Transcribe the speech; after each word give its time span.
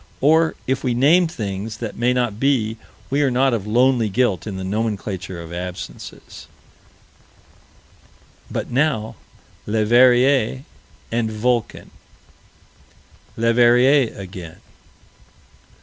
Or, 0.19 0.55
if 0.65 0.83
we 0.83 0.95
name 0.95 1.27
things 1.27 1.77
that 1.77 1.95
may 1.95 2.11
not 2.11 2.39
be, 2.39 2.77
we 3.11 3.21
are 3.21 3.29
not 3.29 3.53
of 3.53 3.67
lonely 3.67 4.09
guilt 4.09 4.47
in 4.47 4.57
the 4.57 4.63
nomenclature 4.63 5.39
of 5.39 5.53
absences 5.53 6.47
But 8.49 8.71
now 8.71 9.15
Leverrier 9.67 10.63
and 11.11 11.29
"Vulcan." 11.31 11.91
Leverrier 13.37 14.17
again. 14.17 14.57